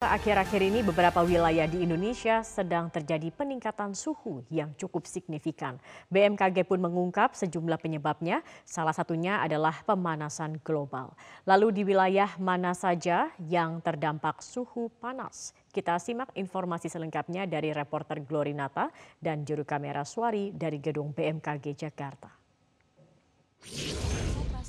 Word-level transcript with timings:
Akhir-akhir 0.00 0.64
ini 0.64 0.80
beberapa 0.80 1.20
wilayah 1.20 1.68
di 1.68 1.84
Indonesia 1.84 2.40
sedang 2.40 2.88
terjadi 2.88 3.28
peningkatan 3.36 3.92
suhu 3.92 4.40
yang 4.48 4.72
cukup 4.80 5.04
signifikan. 5.04 5.76
BMKG 6.08 6.64
pun 6.64 6.80
mengungkap 6.80 7.36
sejumlah 7.36 7.76
penyebabnya, 7.76 8.40
salah 8.64 8.96
satunya 8.96 9.44
adalah 9.44 9.84
pemanasan 9.84 10.56
global. 10.64 11.12
Lalu 11.44 11.76
di 11.76 11.82
wilayah 11.84 12.32
mana 12.40 12.72
saja 12.72 13.28
yang 13.44 13.84
terdampak 13.84 14.40
suhu 14.40 14.88
panas? 15.04 15.52
Kita 15.68 16.00
simak 16.00 16.32
informasi 16.32 16.88
selengkapnya 16.88 17.44
dari 17.44 17.68
reporter 17.68 18.24
Glorinata 18.24 18.88
dan 19.20 19.44
juru 19.44 19.68
kamera 19.68 20.08
Suari 20.08 20.48
dari 20.48 20.80
gedung 20.80 21.12
BMKG 21.12 21.76
Jakarta 21.76 22.32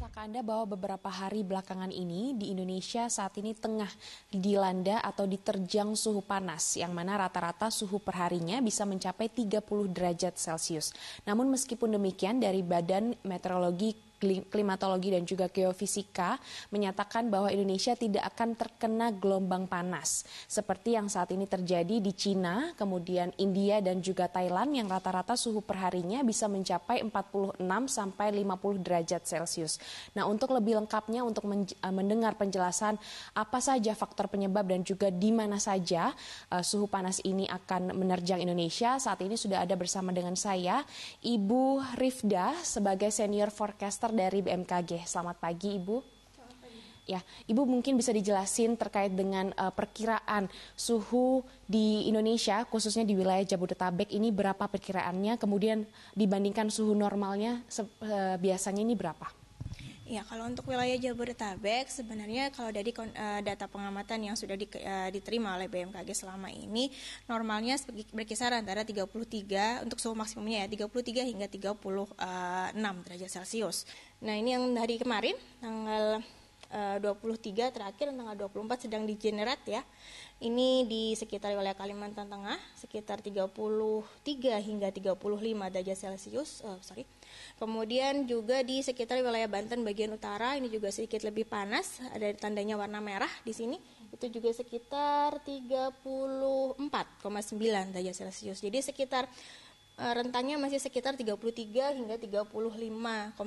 tahukah 0.02 0.26
Anda 0.26 0.42
bahwa 0.42 0.74
beberapa 0.74 1.14
hari 1.14 1.46
belakangan 1.46 1.94
ini 1.94 2.34
di 2.34 2.50
Indonesia 2.50 3.06
saat 3.06 3.38
ini 3.38 3.54
tengah 3.54 3.86
dilanda 4.34 4.98
atau 4.98 5.30
diterjang 5.30 5.94
suhu 5.94 6.26
panas 6.26 6.74
yang 6.74 6.90
mana 6.90 7.22
rata-rata 7.22 7.70
suhu 7.70 8.02
perharinya 8.02 8.58
bisa 8.66 8.82
mencapai 8.82 9.30
30 9.30 9.62
derajat 9.94 10.42
Celcius. 10.42 10.90
Namun 11.30 11.54
meskipun 11.54 11.94
demikian 12.02 12.42
dari 12.42 12.66
Badan 12.66 13.14
Meteorologi 13.22 13.94
Klimatologi 14.22 15.10
dan 15.10 15.26
juga 15.26 15.50
Geofisika 15.50 16.38
menyatakan 16.70 17.34
bahwa 17.34 17.50
Indonesia 17.50 17.98
tidak 17.98 18.30
akan 18.38 18.54
terkena 18.54 19.10
gelombang 19.10 19.66
panas 19.66 20.22
seperti 20.46 20.94
yang 20.94 21.10
saat 21.10 21.34
ini 21.34 21.50
terjadi 21.50 21.98
di 21.98 22.14
Cina, 22.14 22.78
kemudian 22.78 23.34
India 23.42 23.82
dan 23.82 24.00
juga 24.06 24.30
Thailand 24.30 24.78
yang 24.78 24.86
rata-rata 24.86 25.34
suhu 25.34 25.66
perharinya 25.66 26.22
bisa 26.22 26.46
mencapai 26.46 27.02
46 27.02 27.58
sampai 27.90 28.28
50 28.46 28.86
derajat 28.86 29.22
Celcius. 29.26 29.82
Nah, 30.14 30.30
untuk 30.30 30.54
lebih 30.54 30.78
lengkapnya 30.78 31.26
untuk 31.26 31.50
eh, 31.50 31.94
mendengar 31.94 32.38
penjelasan 32.38 33.00
apa 33.34 33.60
saja 33.64 33.98
faktor 33.98 34.30
penyebab 34.30 34.68
dan 34.70 34.86
juga 34.86 35.10
di 35.10 35.34
mana 35.34 35.58
saja 35.58 36.12
uh, 36.52 36.64
suhu 36.64 36.86
panas 36.86 37.24
ini 37.24 37.48
akan 37.48 37.96
menerjang 37.96 38.44
Indonesia, 38.44 39.00
saat 39.00 39.24
ini 39.24 39.40
sudah 39.40 39.64
ada 39.64 39.74
bersama 39.80 40.12
dengan 40.12 40.36
saya 40.36 40.84
Ibu 41.24 41.96
Rifda 41.98 42.60
sebagai 42.62 43.10
senior 43.10 43.50
forecaster 43.50 44.11
dari 44.12 44.44
BMKG. 44.44 45.08
Selamat 45.08 45.40
pagi 45.40 45.80
Ibu. 45.80 46.22
Ya, 47.10 47.20
Ibu 47.50 47.66
mungkin 47.66 47.98
bisa 47.98 48.14
dijelasin 48.14 48.78
terkait 48.78 49.12
dengan 49.12 49.50
uh, 49.58 49.74
perkiraan 49.74 50.48
suhu 50.78 51.42
di 51.66 52.06
Indonesia, 52.06 52.62
khususnya 52.70 53.02
di 53.02 53.18
wilayah 53.18 53.42
Jabodetabek 53.42 54.14
ini 54.14 54.30
berapa 54.30 54.62
perkiraannya, 54.70 55.36
kemudian 55.42 55.84
dibandingkan 56.14 56.70
suhu 56.70 56.94
normalnya 56.94 57.66
uh, 57.68 58.38
biasanya 58.38 58.86
ini 58.86 58.94
berapa? 58.94 59.41
Ya, 60.12 60.28
kalau 60.28 60.44
untuk 60.44 60.68
wilayah 60.68 61.00
Jabodetabek 61.00 61.88
sebenarnya 61.88 62.52
kalau 62.52 62.68
dari 62.68 62.92
uh, 62.92 63.40
data 63.40 63.64
pengamatan 63.72 64.28
yang 64.28 64.36
sudah 64.36 64.60
uh, 64.60 65.08
diterima 65.08 65.56
oleh 65.56 65.72
BMKG 65.72 66.12
selama 66.12 66.52
ini 66.52 66.92
normalnya 67.32 67.80
berkisar 68.12 68.52
antara 68.52 68.84
33 68.84 69.08
untuk 69.88 70.04
suhu 70.04 70.12
maksimumnya 70.12 70.68
ya 70.68 70.84
33 70.92 71.32
hingga 71.32 71.48
36 71.48 71.80
uh, 72.20 73.00
derajat 73.08 73.30
Celcius. 73.32 73.88
Nah, 74.20 74.36
ini 74.36 74.52
yang 74.52 74.68
dari 74.76 75.00
kemarin 75.00 75.40
tanggal 75.64 76.20
uh, 76.72 76.98
23 76.98 77.72
terakhir 77.76 78.10
dan 78.10 78.16
tanggal 78.18 78.48
24 78.48 78.88
sedang 78.88 79.04
digenerat 79.06 79.62
ya. 79.68 79.84
Ini 80.42 80.90
di 80.90 81.14
sekitar 81.14 81.54
wilayah 81.54 81.78
Kalimantan 81.78 82.26
Tengah 82.26 82.58
sekitar 82.74 83.22
33 83.22 83.62
hingga 84.58 84.90
35 84.90 85.14
derajat 85.70 85.98
Celcius, 86.00 86.66
uh, 86.66 86.82
sorry 86.82 87.06
Kemudian 87.62 88.26
juga 88.26 88.66
di 88.66 88.82
sekitar 88.82 89.22
wilayah 89.22 89.46
Banten 89.46 89.86
bagian 89.86 90.12
utara 90.18 90.58
ini 90.58 90.68
juga 90.68 90.90
sedikit 90.90 91.22
lebih 91.22 91.46
panas, 91.46 92.02
ada 92.10 92.26
tandanya 92.34 92.76
warna 92.76 92.98
merah 92.98 93.30
di 93.46 93.54
sini. 93.54 93.78
Itu 94.12 94.28
juga 94.28 94.52
sekitar 94.52 95.40
34,9 95.46 96.82
derajat 97.96 98.16
Celcius. 98.18 98.60
Jadi 98.60 98.82
sekitar 98.82 99.30
rentannya 99.98 100.58
masih 100.58 100.80
sekitar 100.80 101.14
33 101.14 101.38
hingga 101.98 102.16
35,9 102.18 103.38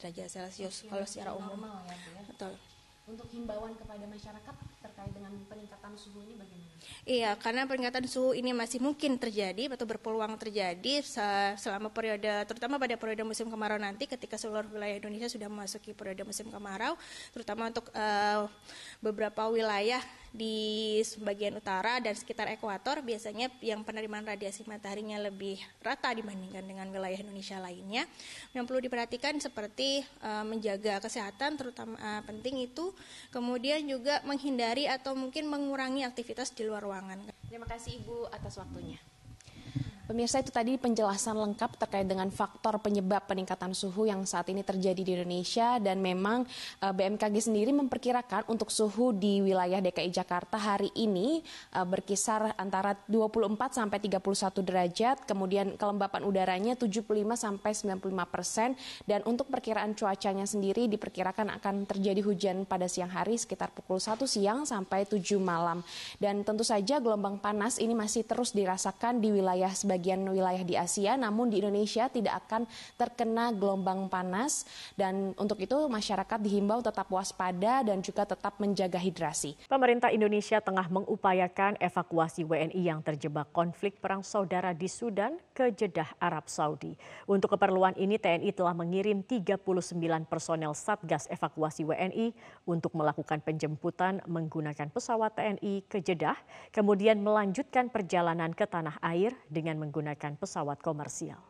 derajat 0.00 0.28
Celcius 0.30 0.86
kalau 0.88 1.06
secara 1.06 1.30
umum. 1.36 1.58
Ya, 1.86 1.94
ya? 1.94 2.22
Betul. 2.26 2.52
Untuk 3.08 3.24
himbauan 3.32 3.72
kepada 3.72 4.04
masyarakat 4.04 4.54
terkait 4.84 5.12
dengan 5.16 5.32
peningkatan 5.48 5.92
suhu 5.96 6.20
ini 6.28 6.36
bagaimana? 6.36 6.68
Iya, 7.08 7.30
karena 7.40 7.64
peningkatan 7.64 8.04
suhu 8.04 8.36
ini 8.36 8.52
masih 8.52 8.84
mungkin 8.84 9.16
terjadi 9.16 9.72
atau 9.72 9.88
berpeluang 9.88 10.36
terjadi 10.36 11.00
selama 11.56 11.88
periode, 11.88 12.28
terutama 12.44 12.76
pada 12.76 13.00
periode 13.00 13.24
musim 13.24 13.48
kemarau 13.48 13.80
nanti, 13.80 14.04
ketika 14.04 14.36
seluruh 14.36 14.68
wilayah 14.68 15.00
Indonesia 15.00 15.28
sudah 15.32 15.48
memasuki 15.48 15.96
periode 15.96 16.20
musim 16.28 16.52
kemarau, 16.52 17.00
terutama 17.32 17.72
untuk 17.72 17.88
uh, 17.96 18.44
beberapa 19.00 19.48
wilayah 19.48 20.04
di 20.32 21.00
bagian 21.24 21.56
utara 21.56 21.98
dan 21.98 22.12
sekitar 22.12 22.52
ekuator 22.52 23.00
biasanya 23.00 23.48
yang 23.64 23.80
penerimaan 23.82 24.28
radiasi 24.28 24.64
mataharinya 24.68 25.16
lebih 25.18 25.56
rata 25.80 26.12
dibandingkan 26.12 26.64
dengan 26.64 26.86
wilayah 26.92 27.18
Indonesia 27.18 27.56
lainnya. 27.58 28.04
Yang 28.52 28.64
perlu 28.68 28.80
diperhatikan 28.84 29.34
seperti 29.40 30.04
uh, 30.20 30.44
menjaga 30.44 31.00
kesehatan 31.00 31.56
terutama 31.56 31.96
uh, 31.98 32.22
penting 32.24 32.64
itu, 32.64 32.92
kemudian 33.34 33.82
juga 33.88 34.20
menghindari 34.28 34.86
atau 34.86 35.16
mungkin 35.16 35.48
mengurangi 35.48 36.04
aktivitas 36.04 36.52
di 36.52 36.68
luar 36.68 36.84
ruangan. 36.84 37.18
Terima 37.48 37.66
kasih 37.66 37.98
Ibu 38.04 38.28
atas 38.30 38.60
waktunya. 38.60 39.00
Pemirsa 40.08 40.40
itu 40.40 40.48
tadi 40.48 40.80
penjelasan 40.80 41.36
lengkap 41.36 41.84
terkait 41.84 42.08
dengan 42.08 42.32
faktor 42.32 42.80
penyebab 42.80 43.28
peningkatan 43.28 43.76
suhu 43.76 44.08
yang 44.08 44.24
saat 44.24 44.48
ini 44.48 44.64
terjadi 44.64 45.04
di 45.04 45.12
Indonesia. 45.20 45.76
Dan 45.76 46.00
memang 46.00 46.48
eh, 46.80 46.92
BMKG 46.96 47.52
sendiri 47.52 47.76
memperkirakan 47.76 48.48
untuk 48.48 48.72
suhu 48.72 49.12
di 49.12 49.44
wilayah 49.44 49.84
DKI 49.84 50.08
Jakarta 50.08 50.56
hari 50.56 50.88
ini 50.96 51.44
eh, 51.76 51.84
berkisar 51.84 52.56
antara 52.56 52.96
24 53.04 53.52
sampai 53.68 54.00
31 54.00 54.64
derajat, 54.64 55.16
kemudian 55.28 55.76
kelembapan 55.76 56.24
udaranya 56.24 56.72
75 56.72 57.04
sampai 57.36 57.76
95 57.76 58.32
persen. 58.32 58.80
Dan 59.04 59.20
untuk 59.28 59.52
perkiraan 59.52 59.92
cuacanya 59.92 60.48
sendiri 60.48 60.88
diperkirakan 60.88 61.52
akan 61.60 61.84
terjadi 61.84 62.24
hujan 62.24 62.64
pada 62.64 62.88
siang 62.88 63.12
hari 63.12 63.36
sekitar 63.36 63.76
pukul 63.76 64.00
1 64.00 64.24
siang 64.24 64.64
sampai 64.64 65.04
7 65.04 65.36
malam. 65.36 65.84
Dan 66.16 66.48
tentu 66.48 66.64
saja 66.64 66.96
gelombang 66.96 67.36
panas 67.36 67.76
ini 67.76 67.92
masih 67.92 68.24
terus 68.24 68.56
dirasakan 68.56 69.20
di 69.20 69.36
wilayah 69.36 69.68
sebagian 69.68 69.97
sebagian 69.98 70.22
wilayah 70.30 70.62
di 70.62 70.78
Asia, 70.78 71.18
namun 71.18 71.50
di 71.50 71.58
Indonesia 71.58 72.06
tidak 72.06 72.46
akan 72.46 72.70
terkena 72.94 73.50
gelombang 73.50 74.06
panas 74.06 74.62
dan 74.94 75.34
untuk 75.34 75.58
itu 75.58 75.74
masyarakat 75.74 76.38
dihimbau 76.38 76.78
tetap 76.78 77.10
waspada 77.10 77.82
dan 77.82 77.98
juga 77.98 78.22
tetap 78.22 78.62
menjaga 78.62 78.94
hidrasi. 78.94 79.58
Pemerintah 79.66 80.14
Indonesia 80.14 80.62
tengah 80.62 80.86
mengupayakan 80.86 81.82
evakuasi 81.82 82.46
WNI 82.46 82.78
yang 82.78 83.02
terjebak 83.02 83.50
konflik 83.50 83.98
perang 83.98 84.22
saudara 84.22 84.70
di 84.70 84.86
Sudan 84.86 85.34
ke 85.50 85.74
Jeddah, 85.74 86.14
Arab 86.22 86.46
Saudi. 86.46 86.94
Untuk 87.26 87.58
keperluan 87.58 87.98
ini 87.98 88.22
TNI 88.22 88.54
telah 88.54 88.78
mengirim 88.78 89.26
39 89.26 89.66
personel 90.30 90.78
Satgas 90.78 91.26
evakuasi 91.26 91.82
WNI 91.82 92.30
untuk 92.70 92.94
melakukan 92.94 93.42
penjemputan 93.42 94.22
menggunakan 94.30 94.94
pesawat 94.94 95.34
TNI 95.34 95.90
ke 95.90 95.98
Jeddah, 95.98 96.38
kemudian 96.70 97.18
melanjutkan 97.18 97.90
perjalanan 97.90 98.54
ke 98.54 98.62
tanah 98.62 98.94
air 99.02 99.34
dengan 99.50 99.87
menggunakan 99.88 100.36
pesawat 100.36 100.84
komersial. 100.84 101.40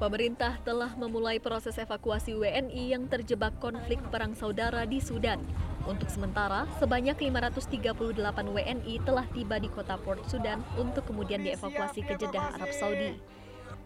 Pemerintah 0.00 0.56
telah 0.64 0.96
memulai 0.96 1.36
proses 1.36 1.76
evakuasi 1.76 2.32
WNI 2.32 2.96
yang 2.96 3.04
terjebak 3.04 3.52
konflik 3.60 4.00
perang 4.08 4.32
saudara 4.32 4.88
di 4.88 4.96
Sudan. 4.96 5.44
Untuk 5.84 6.08
sementara, 6.08 6.64
sebanyak 6.80 7.20
538 7.20 8.16
WNI 8.48 8.94
telah 9.04 9.28
tiba 9.36 9.60
di 9.60 9.68
kota 9.68 10.00
Port 10.00 10.24
Sudan 10.24 10.64
untuk 10.80 11.04
kemudian 11.04 11.44
dievakuasi 11.44 12.00
ke 12.00 12.16
Jeddah, 12.16 12.56
Arab 12.56 12.72
Saudi. 12.72 13.20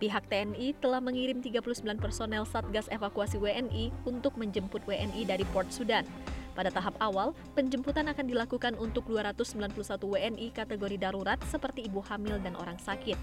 Pihak 0.02 0.26
TNI 0.26 0.74
telah 0.82 0.98
mengirim 0.98 1.38
39 1.38 2.02
personel 2.02 2.42
Satgas 2.42 2.90
Evakuasi 2.90 3.38
WNI 3.38 3.94
untuk 4.02 4.34
menjemput 4.34 4.82
WNI 4.84 5.22
dari 5.22 5.46
Port 5.54 5.70
Sudan. 5.70 6.02
Pada 6.54 6.70
tahap 6.70 6.94
awal, 7.02 7.34
penjemputan 7.58 8.06
akan 8.10 8.26
dilakukan 8.30 8.74
untuk 8.78 9.06
291 9.10 9.74
WNI 10.02 10.46
kategori 10.54 10.96
darurat 10.98 11.38
seperti 11.50 11.86
ibu 11.86 12.02
hamil 12.06 12.38
dan 12.42 12.54
orang 12.58 12.78
sakit. 12.78 13.18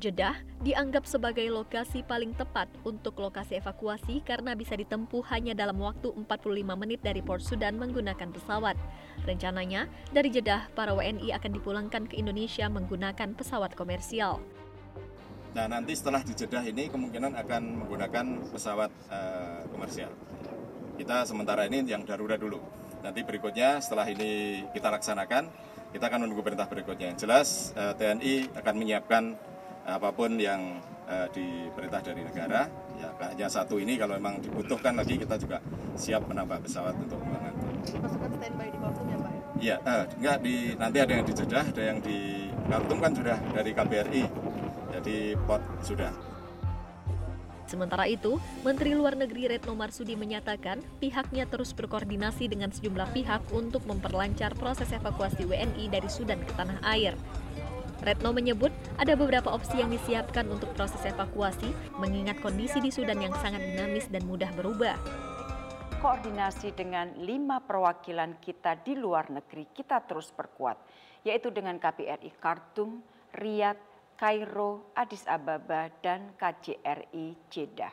Jeddah 0.00 0.32
dianggap 0.64 1.04
sebagai 1.04 1.44
lokasi 1.52 2.00
paling 2.00 2.32
tepat 2.32 2.72
untuk 2.88 3.20
lokasi 3.20 3.60
evakuasi 3.60 4.24
karena 4.24 4.56
bisa 4.56 4.72
ditempuh 4.72 5.20
hanya 5.28 5.52
dalam 5.52 5.76
waktu 5.76 6.08
45 6.16 6.56
menit 6.80 7.04
dari 7.04 7.20
Port 7.20 7.44
Sudan 7.44 7.76
menggunakan 7.76 8.32
pesawat. 8.32 8.80
Rencananya, 9.28 9.92
dari 10.08 10.32
Jeddah, 10.32 10.72
para 10.72 10.96
WNI 10.96 11.36
akan 11.36 11.52
dipulangkan 11.52 12.08
ke 12.08 12.16
Indonesia 12.16 12.64
menggunakan 12.72 13.36
pesawat 13.36 13.76
komersial. 13.76 14.40
Nah 15.50 15.66
nanti 15.66 15.92
setelah 15.98 16.22
di 16.22 16.30
Jeddah 16.30 16.62
ini 16.62 16.86
kemungkinan 16.86 17.34
akan 17.34 17.62
menggunakan 17.84 18.26
pesawat 18.54 18.90
uh, 19.10 19.66
komersial. 19.74 20.14
Kita 20.94 21.26
sementara 21.26 21.66
ini 21.66 21.82
yang 21.82 22.06
darurat 22.06 22.38
dulu. 22.38 22.62
Nanti 23.00 23.24
berikutnya 23.24 23.80
setelah 23.82 24.06
ini 24.06 24.62
kita 24.70 24.92
laksanakan, 24.92 25.48
kita 25.90 26.04
akan 26.06 26.28
menunggu 26.28 26.44
perintah 26.44 26.68
berikutnya. 26.70 27.16
Yang 27.16 27.18
jelas 27.26 27.48
uh, 27.74 27.90
eh, 27.90 27.94
TNI 27.98 28.34
akan 28.62 28.74
menyiapkan 28.78 29.24
apa 29.80 30.12
pun 30.14 30.38
yang 30.38 30.78
uh, 31.10 31.26
di 31.34 31.66
perintah 31.74 31.98
dari 32.04 32.22
negara 32.22 32.68
ya 33.00 33.10
hanya 33.32 33.48
satu 33.48 33.80
ini 33.80 33.96
kalau 33.96 34.14
memang 34.20 34.38
dibutuhkan 34.44 34.92
lagi 34.92 35.16
kita 35.16 35.40
juga 35.40 35.58
siap 35.96 36.28
menambah 36.28 36.62
pesawat 36.62 36.94
untuk 37.00 37.18
mengangkut. 37.24 37.96
Pasukan 37.96 38.30
standby 38.36 38.68
di 38.68 38.78
Khartoum 38.78 39.06
ya 39.08 39.18
Pak? 39.18 39.32
Iya, 39.60 39.76
eh, 39.84 40.04
enggak 40.20 40.36
di 40.44 40.54
nanti 40.76 40.98
ada 41.00 41.12
yang 41.12 41.24
di 41.24 41.34
Jeddah, 41.36 41.64
ada 41.64 41.82
yang 41.82 41.98
di 42.00 42.18
Khartoum 42.68 42.98
kan 43.00 43.12
sudah 43.16 43.38
dari 43.56 43.70
KBRI, 43.72 44.22
jadi 45.00 45.34
port 45.48 45.64
sudah. 45.80 46.12
Sementara 47.70 48.02
itu, 48.10 48.42
Menteri 48.66 48.98
Luar 48.98 49.14
Negeri 49.14 49.46
Retno 49.46 49.78
Marsudi 49.78 50.18
menyatakan 50.18 50.82
pihaknya 50.98 51.46
terus 51.46 51.70
berkoordinasi 51.70 52.50
dengan 52.50 52.74
sejumlah 52.74 53.14
pihak 53.14 53.46
untuk 53.54 53.86
memperlancar 53.86 54.58
proses 54.58 54.90
evakuasi 54.90 55.46
WNI 55.46 55.86
dari 55.86 56.10
Sudan 56.10 56.42
ke 56.42 56.50
tanah 56.58 56.82
air. 56.82 57.14
Retno 58.02 58.34
menyebut 58.34 58.74
ada 58.98 59.14
beberapa 59.14 59.54
opsi 59.54 59.78
yang 59.78 59.92
disiapkan 59.92 60.50
untuk 60.50 60.74
proses 60.74 60.98
evakuasi, 61.06 61.70
mengingat 61.94 62.42
kondisi 62.42 62.82
di 62.82 62.90
Sudan 62.90 63.22
yang 63.22 63.36
sangat 63.38 63.62
dinamis 63.62 64.10
dan 64.10 64.26
mudah 64.26 64.50
berubah. 64.58 64.98
Koordinasi 66.02 66.74
dengan 66.74 67.12
lima 67.22 67.62
perwakilan 67.62 68.40
kita 68.42 68.82
di 68.82 68.98
luar 68.98 69.30
negeri 69.30 69.70
kita 69.70 70.02
terus 70.10 70.32
perkuat, 70.34 70.80
yaitu 71.22 71.54
dengan 71.54 71.78
KBRI 71.78 72.34
Khartoum, 72.40 72.98
Riyadh, 73.30 73.89
Kairo, 74.20 74.92
Addis 74.92 75.24
Ababa, 75.24 75.88
dan 76.04 76.36
KJRI 76.36 77.40
Jeddah. 77.48 77.88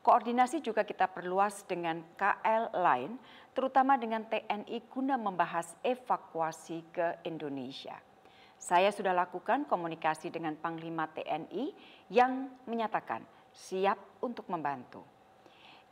Koordinasi 0.00 0.64
juga 0.64 0.80
kita 0.80 1.12
perluas 1.12 1.60
dengan 1.68 2.00
KL 2.16 2.72
lain, 2.72 3.20
terutama 3.52 4.00
dengan 4.00 4.24
TNI 4.24 4.88
guna 4.88 5.20
membahas 5.20 5.76
evakuasi 5.84 6.88
ke 6.88 7.20
Indonesia. 7.28 8.00
Saya 8.56 8.88
sudah 8.88 9.12
lakukan 9.12 9.68
komunikasi 9.68 10.32
dengan 10.32 10.56
Panglima 10.56 11.04
TNI 11.12 11.68
yang 12.08 12.48
menyatakan 12.64 13.20
siap 13.52 14.24
untuk 14.24 14.48
membantu. 14.48 15.04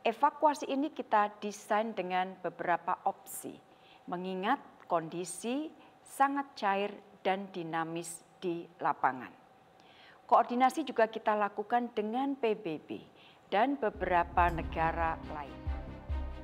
Evakuasi 0.01 0.73
ini 0.73 0.89
kita 0.89 1.37
desain 1.37 1.93
dengan 1.93 2.33
beberapa 2.41 2.97
opsi, 3.05 3.53
mengingat 4.09 4.57
kondisi 4.89 5.69
sangat 6.01 6.57
cair 6.57 6.97
dan 7.21 7.45
dinamis 7.53 8.24
di 8.45 8.69
lapangan. 8.77 9.33
Koordinasi 10.29 10.85
juga 10.85 11.09
kita 11.09 11.33
lakukan 11.33 11.89
dengan 11.97 12.37
PBB 12.37 13.01
dan 13.49 13.73
beberapa 13.81 14.53
negara 14.53 15.17
lain. 15.33 15.53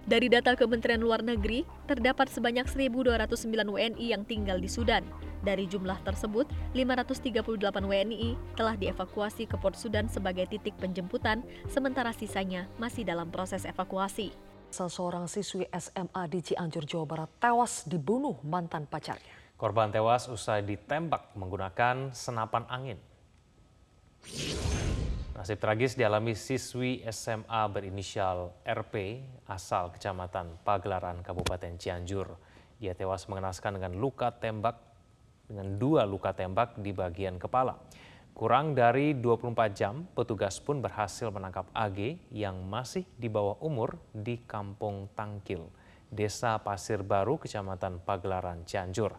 Dari 0.02 0.34
data 0.34 0.58
Kementerian 0.58 0.98
Luar 0.98 1.22
Negeri, 1.22 1.62
terdapat 1.86 2.26
sebanyak 2.34 2.66
1.209 2.66 3.70
WNI 3.70 4.06
yang 4.18 4.26
tinggal 4.26 4.58
di 4.58 4.66
Sudan. 4.66 5.06
Dari 5.46 5.70
jumlah 5.70 6.02
tersebut, 6.02 6.50
538 6.74 7.86
WNI 7.86 8.34
telah 8.58 8.74
dievakuasi 8.78 9.46
ke 9.46 9.58
Port 9.62 9.78
Sudan 9.78 10.10
sebagai 10.10 10.50
titik 10.50 10.74
penjemputan, 10.82 11.46
sementara 11.70 12.14
sisanya 12.18 12.66
masih 12.82 13.06
dalam 13.06 13.30
proses 13.30 13.62
evakuasi. 13.66 14.34
Seseorang 14.74 15.30
siswi 15.30 15.70
SMA 15.70 16.24
di 16.30 16.40
Cianjur, 16.50 16.86
Jawa 16.86 17.06
Barat 17.06 17.30
tewas 17.38 17.86
dibunuh 17.86 18.42
mantan 18.42 18.90
pacarnya. 18.90 19.41
Korban 19.62 19.94
tewas 19.94 20.26
usai 20.26 20.66
ditembak 20.66 21.38
menggunakan 21.38 22.10
senapan 22.18 22.66
angin. 22.66 22.98
Nasib 25.38 25.62
tragis 25.62 25.94
dialami 25.94 26.34
siswi 26.34 27.06
SMA 27.06 27.70
berinisial 27.70 28.58
RP 28.66 29.22
asal 29.46 29.94
Kecamatan 29.94 30.58
Pagelaran, 30.66 31.22
Kabupaten 31.22 31.78
Cianjur. 31.78 32.42
Dia 32.82 32.98
tewas 32.98 33.30
mengenaskan 33.30 33.78
dengan 33.78 34.02
luka 34.02 34.34
tembak 34.34 34.82
dengan 35.46 35.78
dua 35.78 36.10
luka 36.10 36.34
tembak 36.34 36.82
di 36.82 36.90
bagian 36.90 37.38
kepala. 37.38 37.78
Kurang 38.34 38.74
dari 38.74 39.14
24 39.14 39.78
jam, 39.78 40.10
petugas 40.18 40.58
pun 40.58 40.82
berhasil 40.82 41.30
menangkap 41.30 41.70
AG 41.78 42.18
yang 42.34 42.66
masih 42.66 43.06
di 43.14 43.30
bawah 43.30 43.62
umur 43.62 43.94
di 44.10 44.42
Kampung 44.42 45.06
Tangkil, 45.14 45.70
Desa 46.10 46.58
Pasir 46.66 47.06
Baru, 47.06 47.38
Kecamatan 47.38 48.02
Pagelaran, 48.02 48.66
Cianjur. 48.66 49.14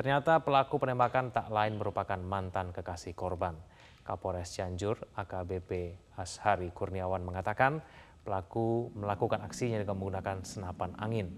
Ternyata 0.00 0.40
pelaku 0.40 0.80
penembakan 0.80 1.28
tak 1.28 1.52
lain 1.52 1.76
merupakan 1.76 2.16
mantan 2.16 2.72
kekasih 2.72 3.12
korban. 3.12 3.52
Kapolres 4.00 4.48
Cianjur, 4.48 4.96
AKBP 5.12 5.92
Ashari 6.16 6.72
Kurniawan 6.72 7.20
mengatakan 7.20 7.84
pelaku 8.24 8.88
melakukan 8.96 9.44
aksinya 9.44 9.76
dengan 9.76 10.00
menggunakan 10.00 10.40
senapan 10.40 10.96
angin. 10.96 11.28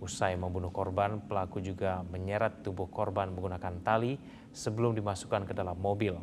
Usai 0.00 0.32
membunuh 0.32 0.72
korban, 0.72 1.28
pelaku 1.28 1.60
juga 1.60 2.08
menyeret 2.08 2.64
tubuh 2.64 2.88
korban 2.88 3.36
menggunakan 3.36 3.84
tali 3.84 4.16
sebelum 4.48 4.96
dimasukkan 4.96 5.44
ke 5.44 5.52
dalam 5.52 5.76
mobil. 5.76 6.16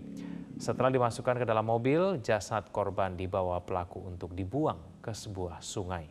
Setelah 0.58 0.90
dimasukkan 0.90 1.38
ke 1.38 1.46
dalam 1.46 1.70
mobil, 1.70 2.18
jasad 2.26 2.74
korban 2.74 3.14
dibawa 3.14 3.62
pelaku 3.62 4.02
untuk 4.02 4.34
dibuang 4.34 4.82
ke 4.98 5.14
sebuah 5.14 5.62
sungai. 5.62 6.10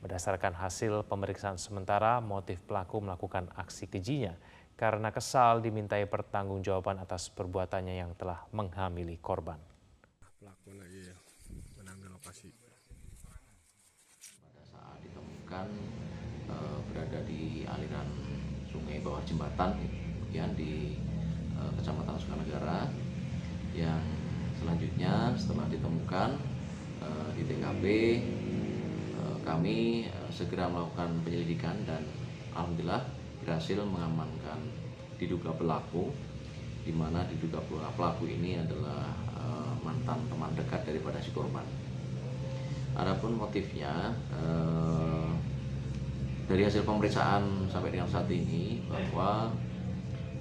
Berdasarkan 0.00 0.56
hasil 0.56 1.04
pemeriksaan 1.04 1.60
sementara, 1.60 2.16
motif 2.24 2.64
pelaku 2.64 3.04
melakukan 3.04 3.52
aksi 3.60 3.92
kejinya 3.92 4.32
karena 4.78 5.10
kesal 5.10 5.58
dimintai 5.58 6.06
pertanggungjawaban 6.06 7.02
atas 7.02 7.26
perbuatannya 7.34 7.98
yang 7.98 8.14
telah 8.14 8.46
menghamili 8.54 9.18
korban. 9.18 9.58
Pelaku 10.38 10.70
lagi 10.78 11.10
ya, 11.10 11.16
menanggal 11.82 12.14
lokasi. 12.14 12.54
Pada 14.38 14.62
saat 14.62 15.02
ditemukan 15.02 15.66
berada 16.94 17.20
di 17.26 17.66
aliran 17.66 18.08
sungai 18.70 19.02
bawah 19.02 19.20
jembatan 19.26 19.82
ya 20.30 20.46
di 20.54 20.96
uh, 21.58 21.74
Kecamatan 21.82 22.14
Sukanegara 22.16 22.86
yang 23.74 24.00
selanjutnya 24.62 25.34
setelah 25.34 25.66
ditemukan 25.66 26.38
uh, 27.02 27.28
di 27.34 27.42
TKP 27.44 27.84
kami 29.48 30.04
segera 30.28 30.68
melakukan 30.68 31.24
penyelidikan 31.24 31.72
dan 31.88 32.04
alhamdulillah 32.52 33.00
berhasil 33.42 33.78
mengamankan 33.82 34.60
diduga 35.18 35.50
pelaku 35.54 36.14
di 36.88 36.92
mana 36.94 37.26
diduga 37.28 37.60
pelaku 37.68 38.24
ini 38.30 38.56
adalah 38.56 39.12
uh, 39.36 39.76
mantan 39.84 40.24
teman 40.30 40.48
dekat 40.56 40.88
daripada 40.88 41.20
si 41.20 41.28
korban. 41.36 41.66
Adapun 42.96 43.36
motifnya 43.36 44.16
uh, 44.32 45.28
dari 46.48 46.64
hasil 46.64 46.88
pemeriksaan 46.88 47.68
sampai 47.68 47.92
dengan 47.92 48.08
saat 48.08 48.24
ini 48.32 48.80
bahwa 48.88 49.52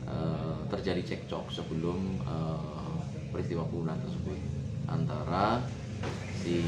uh, 0.07 0.59
terjadi 0.71 1.03
cekcok 1.03 1.51
sebelum 1.51 2.23
peristiwa 3.27 3.67
pembunuhan 3.67 3.99
tersebut 3.99 4.39
antara 4.87 5.61
si 6.39 6.63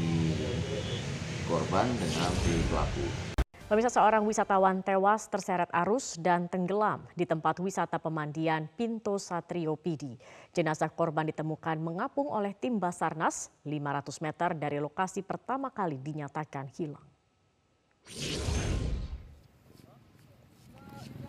korban 1.48 1.88
dengan 1.96 2.30
si 2.44 2.52
pelaku. 2.68 3.29
Pemirsa 3.70 4.02
seorang 4.02 4.26
wisatawan 4.26 4.82
tewas 4.82 5.30
terseret 5.30 5.70
arus 5.70 6.18
dan 6.18 6.50
tenggelam 6.50 7.06
di 7.14 7.22
tempat 7.22 7.62
wisata 7.62 8.02
pemandian 8.02 8.66
Pinto 8.74 9.14
Satrio 9.14 9.78
Pidi. 9.78 10.18
Jenazah 10.50 10.90
korban 10.90 11.30
ditemukan 11.30 11.78
mengapung 11.78 12.34
oleh 12.34 12.50
tim 12.58 12.82
Basarnas 12.82 13.46
500 13.62 14.26
meter 14.26 14.58
dari 14.58 14.82
lokasi 14.82 15.22
pertama 15.22 15.70
kali 15.70 16.02
dinyatakan 16.02 16.66
hilang. 16.74 17.06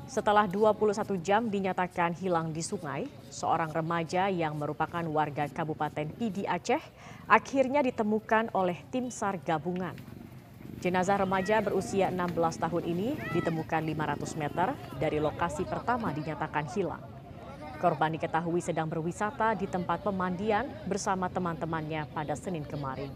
Setelah 0.09 0.49
21 0.49 1.21
jam 1.21 1.45
dinyatakan 1.45 2.17
hilang 2.17 2.49
di 2.49 2.65
sungai, 2.65 3.05
seorang 3.29 3.69
remaja 3.69 4.33
yang 4.33 4.57
merupakan 4.57 5.05
warga 5.13 5.45
Kabupaten 5.45 6.09
Pidi 6.17 6.49
Aceh 6.49 6.81
akhirnya 7.29 7.85
ditemukan 7.85 8.49
oleh 8.57 8.81
tim 8.89 9.13
SAR 9.13 9.37
gabungan. 9.37 10.10
Jenazah 10.81 11.21
remaja 11.21 11.61
berusia 11.61 12.09
16 12.09 12.57
tahun 12.57 12.83
ini 12.89 13.13
ditemukan 13.37 13.85
500 13.85 14.41
meter 14.41 14.73
dari 14.97 15.21
lokasi 15.21 15.61
pertama 15.61 16.09
dinyatakan 16.09 16.65
hilang. 16.73 17.05
Korban 17.77 18.17
diketahui 18.17 18.65
sedang 18.65 18.89
berwisata 18.89 19.53
di 19.53 19.69
tempat 19.69 20.01
pemandian 20.01 20.65
bersama 20.89 21.29
teman-temannya 21.29 22.09
pada 22.09 22.33
Senin 22.33 22.65
kemarin. 22.65 23.13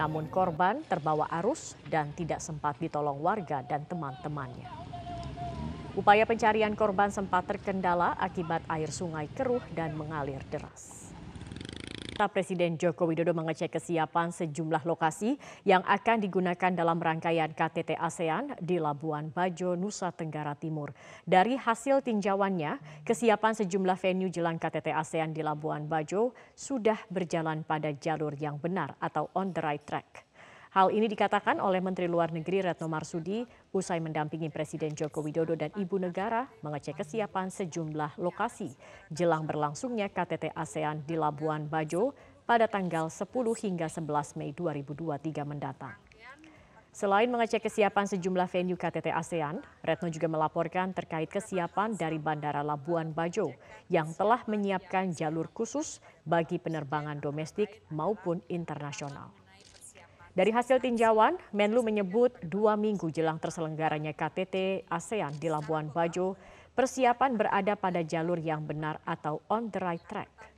Namun 0.00 0.32
korban 0.32 0.80
terbawa 0.88 1.28
arus 1.44 1.76
dan 1.92 2.08
tidak 2.16 2.40
sempat 2.40 2.80
ditolong 2.80 3.20
warga 3.20 3.60
dan 3.60 3.84
teman-temannya. 3.84 4.64
Upaya 6.00 6.24
pencarian 6.24 6.72
korban 6.72 7.12
sempat 7.12 7.44
terkendala 7.44 8.16
akibat 8.16 8.64
air 8.72 8.88
sungai 8.88 9.28
keruh 9.28 9.62
dan 9.76 9.92
mengalir 9.92 10.40
deras. 10.48 11.03
Presiden 12.14 12.78
Joko 12.78 13.10
Widodo 13.10 13.34
mengecek 13.34 13.74
kesiapan 13.74 14.30
sejumlah 14.30 14.86
lokasi 14.86 15.34
yang 15.66 15.82
akan 15.82 16.22
digunakan 16.22 16.70
dalam 16.70 17.02
rangkaian 17.02 17.50
KTT 17.50 17.98
ASEAN 17.98 18.54
di 18.62 18.78
Labuan 18.78 19.34
Bajo, 19.34 19.74
Nusa 19.74 20.14
Tenggara 20.14 20.54
Timur. 20.54 20.94
Dari 21.26 21.58
hasil 21.58 22.06
tinjauannya, 22.06 23.02
kesiapan 23.02 23.52
sejumlah 23.58 23.98
venue 23.98 24.30
jelang 24.30 24.62
KTT 24.62 24.94
ASEAN 24.94 25.34
di 25.34 25.42
Labuan 25.42 25.90
Bajo 25.90 26.32
sudah 26.54 27.02
berjalan 27.10 27.66
pada 27.66 27.90
jalur 27.90 28.32
yang 28.38 28.62
benar 28.62 28.94
atau 29.02 29.26
on 29.34 29.50
the 29.50 29.60
right 29.60 29.82
track. 29.82 30.23
Hal 30.74 30.90
ini 30.90 31.06
dikatakan 31.06 31.62
oleh 31.62 31.78
Menteri 31.78 32.10
Luar 32.10 32.34
Negeri 32.34 32.58
Retno 32.58 32.90
Marsudi 32.90 33.46
usai 33.70 34.02
mendampingi 34.02 34.50
Presiden 34.50 34.90
Joko 34.90 35.22
Widodo 35.22 35.54
dan 35.54 35.70
Ibu 35.70 36.02
Negara 36.02 36.50
mengecek 36.66 36.98
kesiapan 36.98 37.46
sejumlah 37.46 38.18
lokasi 38.18 38.74
jelang 39.06 39.46
berlangsungnya 39.46 40.10
KTT 40.10 40.50
ASEAN 40.50 41.06
di 41.06 41.14
Labuan 41.14 41.70
Bajo 41.70 42.10
pada 42.42 42.66
tanggal 42.66 43.06
10 43.06 43.22
hingga 43.54 43.86
11 43.86 44.34
Mei 44.34 44.50
2023 44.50 45.46
mendatang. 45.46 45.94
Selain 46.90 47.30
mengecek 47.30 47.70
kesiapan 47.70 48.10
sejumlah 48.10 48.50
venue 48.50 48.74
KTT 48.74 49.14
ASEAN, 49.14 49.62
Retno 49.78 50.10
juga 50.10 50.26
melaporkan 50.26 50.90
terkait 50.90 51.30
kesiapan 51.30 51.94
dari 51.94 52.18
Bandara 52.18 52.66
Labuan 52.66 53.14
Bajo 53.14 53.54
yang 53.86 54.10
telah 54.18 54.42
menyiapkan 54.50 55.14
jalur 55.14 55.46
khusus 55.54 56.02
bagi 56.26 56.58
penerbangan 56.58 57.22
domestik 57.22 57.78
maupun 57.94 58.42
internasional. 58.50 59.43
Dari 60.34 60.50
hasil 60.50 60.82
tinjauan, 60.82 61.38
Menlu 61.54 61.86
menyebut 61.86 62.34
dua 62.42 62.74
minggu 62.74 63.06
jelang 63.14 63.38
terselenggaranya 63.38 64.18
KTT 64.18 64.82
ASEAN 64.90 65.38
di 65.38 65.46
Labuan 65.46 65.94
Bajo, 65.94 66.34
persiapan 66.74 67.38
berada 67.38 67.78
pada 67.78 68.02
jalur 68.02 68.42
yang 68.42 68.66
benar 68.66 68.98
atau 69.06 69.46
on 69.46 69.70
the 69.70 69.78
right 69.78 70.02
track. 70.10 70.53